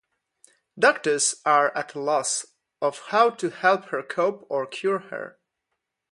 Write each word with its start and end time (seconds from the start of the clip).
Doctors 0.79 1.35
are 1.45 1.71
at 1.77 1.93
a 1.93 1.99
loss 1.99 2.47
of 2.81 2.97
how 3.09 3.29
to 3.29 3.51
help 3.51 3.85
her 3.89 4.01
cope 4.01 4.47
or 4.49 4.65
cure 4.65 4.97
her. 4.97 5.37